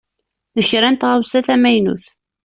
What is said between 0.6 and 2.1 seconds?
kra n taɣawsa tamynut.